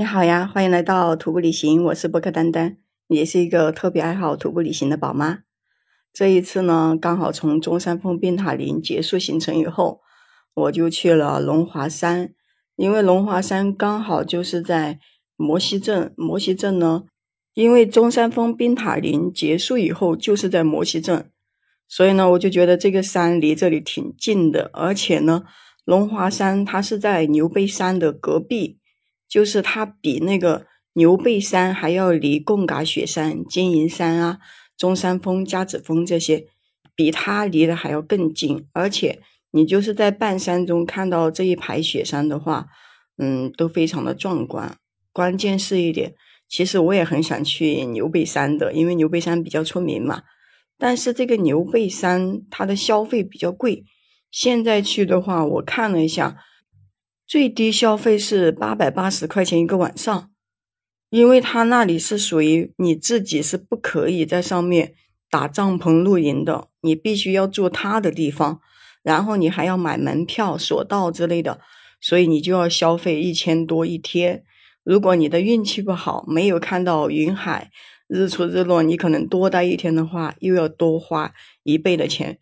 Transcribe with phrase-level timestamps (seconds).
[0.00, 5.40] 你好呀，欢迎来到徒步旅行，我是波克丹丹，也是一个特别爱好徒步旅行的宝妈。
[6.10, 10.00] 这一次呢，刚好从中山峰冰塔林结束行程以后，
[10.54, 12.32] 我就去了龙华山，
[12.76, 14.98] 因为龙华山刚好就是在
[15.36, 16.14] 摩西镇。
[16.16, 17.04] 摩西镇呢，
[17.52, 21.30] 因为中山峰冰塔林结束以后就是在摩西镇，
[21.86, 25.42] 所以呢，我就觉得这个山离这里挺近的，而且呢，
[25.84, 28.79] 龙华山它是在牛背山的隔壁。
[29.30, 34.40] 就是它比那个牛背山还要离贡嘎雪山、金银山啊、
[34.76, 36.46] 中山峰、夹子峰这些，
[36.96, 38.66] 比它离得还要更近。
[38.72, 39.20] 而且
[39.52, 42.66] 你就是在半山中看到这一排雪山的话，
[43.18, 44.76] 嗯，都非常的壮观。
[45.12, 46.14] 关键是一点，
[46.48, 50.22] 其实我也很想去牛背山的，因为牛背山比较出名嘛。
[50.76, 53.84] 但是这个牛背山它的消费比较贵，
[54.32, 56.38] 现在去的话，我看了一下。
[57.30, 60.32] 最低消费是八百八十块钱一个晚上，
[61.10, 64.94] 因为它那里是属于你自己是不可以在上面
[65.30, 68.60] 打帐篷露营的，你必须要住他的地方，
[69.04, 71.60] 然后你还要买门票、索道之类的，
[72.00, 74.42] 所以你就要消费一千多一天。
[74.82, 77.70] 如果你的运气不好，没有看到云海、
[78.08, 82.40] 日出日落，你可能多待一天的话，又要多花一倍的钱。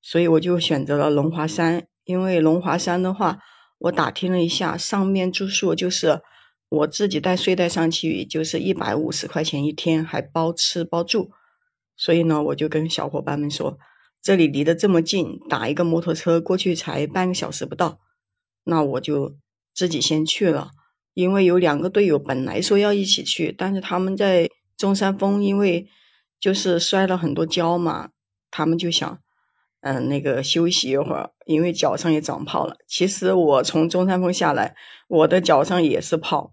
[0.00, 3.40] 所以我就选择了龙华山，因为龙华山的话。
[3.80, 6.20] 我打听了一下，上面住宿就是
[6.68, 11.30] 我自己带睡袋上去，就是一百五十块钱一天，还包吃包住。
[11.96, 13.78] 所以呢，我就跟小伙伴们说，
[14.22, 17.98] 这里离得这么近，打一个摩托车过去才半个小时不到，
[18.64, 19.36] 那我就
[19.74, 20.70] 自己先去了。
[21.14, 25.88] 因为有两个队友本来说要一起去，但是他们在中山峰，因为
[26.38, 28.10] 就是摔了很多跤嘛，
[28.50, 29.18] 他们就想。
[29.82, 32.76] 嗯，那个休息一会儿，因为脚上也长泡了。
[32.86, 34.74] 其实我从中山峰下来，
[35.08, 36.52] 我的脚上也是泡，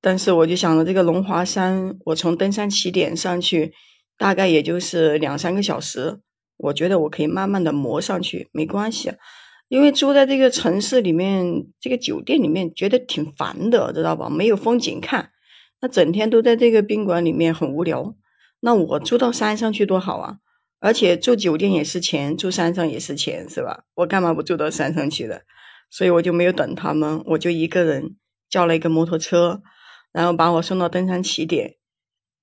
[0.00, 3.72] 但是我就想着这个龙华山，我从登山起点上去，
[4.16, 6.20] 大概也就是两三个小时，
[6.56, 9.12] 我觉得我可以慢慢的磨上去，没关系。
[9.68, 14.28] 因为住在这个城市里面，这个酒店里面，觉得挺烦的，知道吧？
[14.28, 15.30] 没有风景看，
[15.80, 18.14] 那整天都在这个宾馆里面很无聊。
[18.60, 20.36] 那我住到山上去多好啊！
[20.84, 23.84] 而且住酒店也是钱，住山上也是钱，是吧？
[23.94, 25.42] 我干嘛不住到山上去的？
[25.88, 28.16] 所以我就没有等他们，我就一个人
[28.50, 29.62] 叫了一个摩托车，
[30.10, 31.76] 然后把我送到登山起点。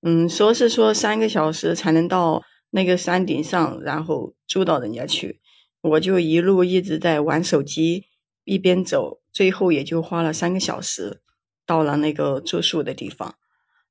[0.00, 5.42] 嗯，说是说三个小时才能到那个山顶上，然后住到人家去。
[5.82, 8.06] 我就一路一直在玩手机，
[8.44, 11.20] 一边走，最后也就花了三个小时
[11.66, 13.34] 到了那个住宿的地方。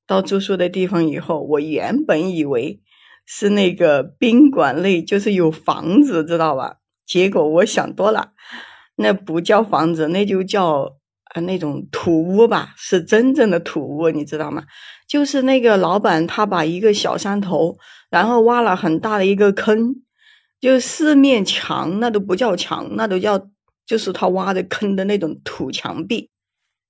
[0.08, 2.82] 到住宿的地方以后，我原本以为。
[3.32, 6.78] 是那个宾馆内，就是有房子，知道吧？
[7.06, 8.32] 结果我想多了，
[8.96, 10.98] 那不叫房子，那就叫
[11.36, 14.64] 啊那种土屋吧，是真正的土屋，你知道吗？
[15.08, 17.78] 就是那个老板他把一个小山头，
[18.10, 19.98] 然后挖了很大的一个坑，
[20.60, 23.48] 就四面墙，那都不叫墙，那都叫
[23.86, 26.32] 就是他挖的坑的那种土墙壁，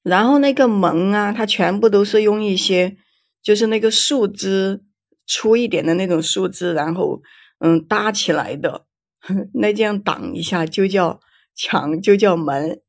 [0.03, 2.95] 然后那个门啊，它全部都是用一些
[3.43, 4.83] 就是那个树枝。
[5.29, 7.21] 粗一点的那种树枝，然后
[7.59, 8.85] 嗯搭起来的，
[9.53, 11.19] 那这样挡一下就叫
[11.55, 12.81] 墙，就叫门。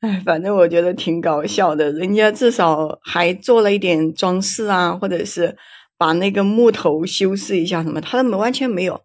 [0.00, 1.92] 哎，反正我觉得挺搞笑的。
[1.92, 5.56] 人家至少还做了一点装饰啊，或者是
[5.98, 8.00] 把那个木头修饰一下什么。
[8.00, 9.02] 他的门完全没有，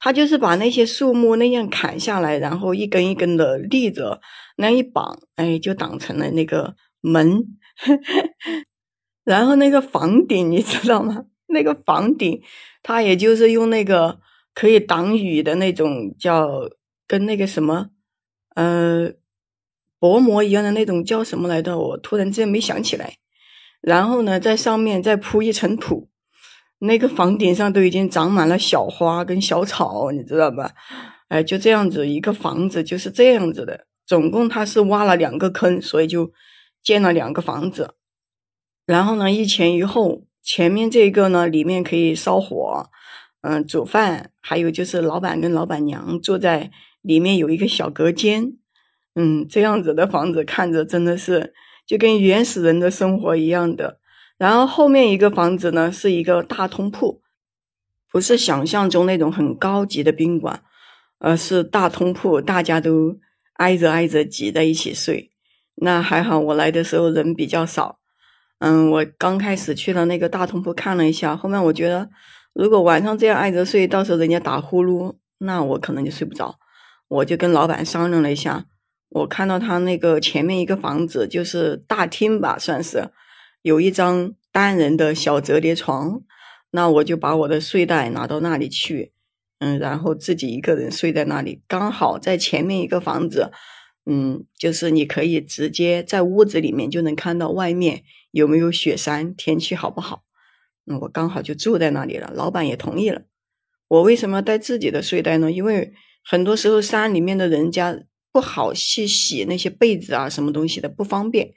[0.00, 4.20] 他就是把那些树木那样砍下来，然后一根一根的立着，
[4.56, 7.44] 那样一绑，哎，就挡成了那个门。
[9.24, 11.24] 然后那个房顶，你知道吗？
[11.48, 12.42] 那个房顶，
[12.82, 14.18] 它也就是用那个
[14.52, 16.68] 可以挡雨的那种，叫
[17.06, 17.90] 跟那个什么，
[18.54, 19.12] 呃，
[19.98, 21.78] 薄膜一样的那种叫什么来着？
[21.78, 23.18] 我突然之间没想起来。
[23.80, 26.08] 然后呢，在上面再铺一层土，
[26.80, 30.72] 那个房顶上都已经长满了小花跟小草，你知道吧？
[31.28, 33.86] 哎，就这样子一个房子就是这样子的。
[34.04, 36.32] 总共它是挖了两个坑，所以就
[36.82, 37.94] 建了两个房子。
[38.84, 40.22] 然后呢，一前一后。
[40.46, 42.88] 前面这个呢，里面可以烧火，
[43.40, 46.70] 嗯，煮饭，还有就是老板跟老板娘住在
[47.02, 48.52] 里面，有一个小隔间，
[49.16, 51.52] 嗯，这样子的房子看着真的是
[51.84, 53.98] 就跟原始人的生活一样的。
[54.38, 57.22] 然后后面一个房子呢，是一个大通铺，
[58.12, 60.62] 不是想象中那种很高级的宾馆，
[61.18, 63.18] 而是大通铺，大家都
[63.54, 65.32] 挨着挨着挤在一起睡。
[65.74, 67.98] 那还好，我来的时候人比较少。
[68.58, 72.08] 嗯，我刚开始去了那个大通铺看了一下，后面我觉得
[72.54, 76.58] 如果晚上这样挨着睡，到时候人家打呼噜，那我可能就睡不着。
[77.08, 78.64] 我就跟老板商量了一下，
[79.10, 83.10] 我看到他那个前面一个房子就是大厅吧，算是
[83.62, 86.22] 有一张单人的小折叠床，
[86.70, 89.12] 那我就把我的睡袋拿到那里去，
[89.58, 93.52] 嗯，然后自己一个人睡在那里，刚好在前面一个房子，
[94.06, 98.02] 嗯，就是你可以直接在屋子里面就能看到外面
[98.36, 100.24] 有没有雪山，天气好不好。
[100.84, 103.22] 嗯，我刚好就住在那里了，老板也同意了。
[103.88, 105.50] 我为什么要带自己的睡袋呢？
[105.50, 107.98] 因为很多时候山里面的人家
[108.30, 111.54] 不好去洗那些被子啊，什么东西的不方便。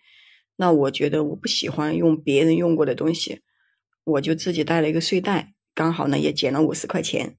[0.56, 3.42] 那我觉得我不喜欢用别人用过的东西，
[4.06, 7.36] 我就自己带了一个睡袋，刚好呢也减了五十块钱。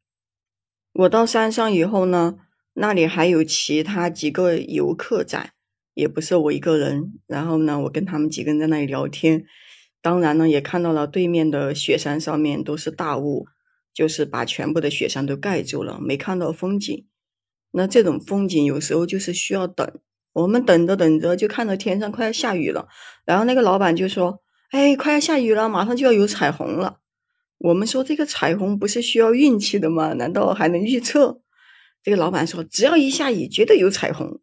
[0.93, 2.37] 我到山上以后呢，
[2.75, 5.55] 那里还有其他几个游客在，
[6.01, 7.13] 也不是我一个人。
[7.27, 9.45] 然后呢，我跟他们几个人在那里聊天。
[10.03, 13.47] 当然呢，也看到了对面的雪山上面都是大雾，
[13.93, 17.07] 就是把全部的雪山都盖住了，没看到风景。
[17.73, 19.87] 那这种风景有时候就是需要等，
[20.33, 22.89] 我们等着等着就看到天上快要下雨了，
[23.27, 24.41] 然后那个老板就说
[24.73, 27.01] ：“哎，快要下雨了，马上就要有彩虹了。”
[27.59, 30.15] 我们说这个彩虹不是需要运气的吗？
[30.15, 31.43] 难道还能预测？
[32.03, 34.41] 这个老板说：“只要一下雨，绝对有彩虹。”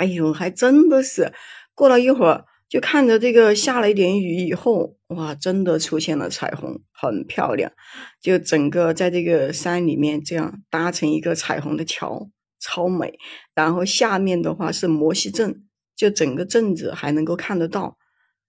[0.00, 1.32] 哎呦，还真的是。
[1.74, 2.46] 过了一会儿。
[2.70, 7.72] 就看着这个下了一点雨以后，哇，真的出现了彩虹，很漂亮。
[8.20, 12.30] 就整个在这个山里面这样搭成一个彩虹的桥，
[12.60, 13.18] 超美。
[13.56, 15.64] 然后下面的话是摩西镇，
[15.96, 17.98] 就整个镇子还能够看得到。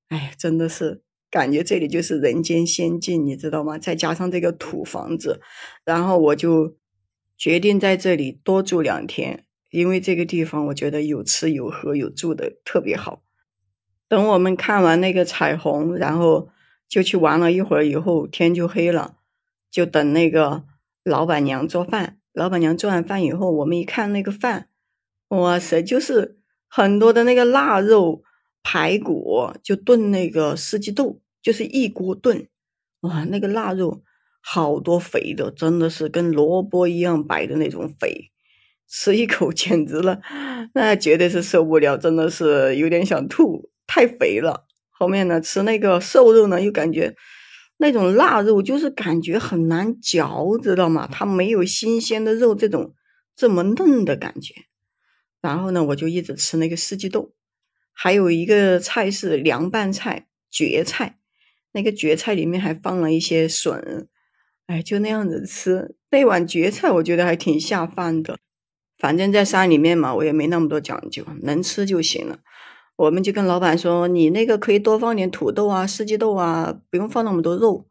[0.10, 1.02] 哎，真的是
[1.32, 3.80] 感觉这里就是人间仙境，你知道吗？
[3.80, 5.42] 再加上这个土房子，
[5.84, 6.78] 然后我就
[7.36, 13.24] 决定在这里多住两天，因为这个地方我觉得有吃有喝有住的特别好。
[14.08, 16.50] 等我们看完那个彩虹，然后
[16.88, 19.16] 就去玩了一会儿，以后天就黑了，
[19.72, 20.66] 就等那个
[21.04, 22.20] 老板娘做饭。
[22.34, 24.70] 老板娘做完饭以后，我们一看那个饭，
[25.30, 28.24] 哇塞，就是很多的那个腊肉、
[28.64, 32.48] 排骨，就炖那个四季豆，就是一锅炖。
[33.02, 34.04] 哇，那个腊肉
[34.42, 38.32] 好多肥的，真的是跟萝卜一样白的那种肥，
[38.94, 40.20] 吃一口简直了，
[40.76, 43.72] 那绝对是受不了，真的是有点想吐。
[43.88, 47.16] 太肥了，后面呢吃那个瘦肉呢，又感觉
[47.78, 51.08] 那种腊肉就是感觉很难嚼，知道吗？
[51.12, 52.94] 它没有新鲜的肉这种
[53.36, 54.54] 这么嫩的感觉。
[55.42, 57.34] 然后呢，我就一直吃那个四季豆，
[57.94, 61.18] 还有一个菜是凉拌菜蕨菜，
[61.72, 64.08] 那个蕨菜里面还放了一些笋，
[64.68, 68.38] 哎，就那样子吃那碗蕨菜，我觉得还挺下饭的。
[69.02, 72.38] 反正在山里面嘛，我也没那么多讲究，能吃就行了。
[72.98, 77.88] 我们就跟老板说：“你那个可以多放点土豆啊、四季豆啊，不用放那么多肉。”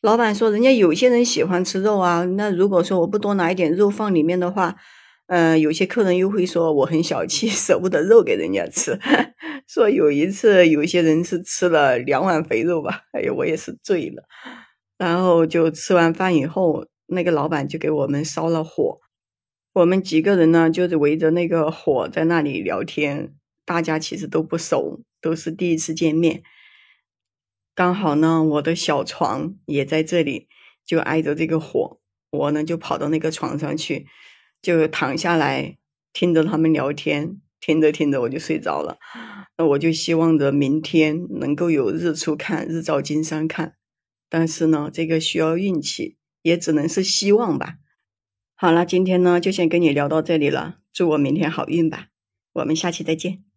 [0.00, 4.74] 老板说：“人家有些人喜欢吃肉啊，那如果说我不多拿一点肉放里面的话，
[5.26, 8.98] 嗯，有些客人又会说我很小气， 舍不得肉给人家吃。
[9.68, 14.22] 说有一次有些人是吃了两碗肥肉吧，哎呀，我也是醉了。
[14.96, 19.00] 然后就吃完饭以后，那个老板就给我们烧了火，
[19.74, 23.34] 我们几个人呢，就是围着那个火在那里聊天。”
[23.66, 26.42] 大家其实都不熟，都是第一次见面。
[27.74, 30.48] 刚好呢，我的小床也在这里，
[30.84, 31.98] 就挨着这个火。
[32.30, 34.06] 我呢就跑到那个床上去，
[34.60, 35.78] 就躺下来
[36.12, 38.98] 听着他们聊天，听着听着我就睡着了。
[39.56, 43.76] 那我就希望着明天能够有日出看，日照金山看。
[44.28, 47.76] 但是呢，这个需要运气，也只能是希望吧。
[48.56, 52.08] 好了，今天呢就先跟你聊到这里了，祝我明天好运吧。
[52.52, 53.53] 我们下期再见。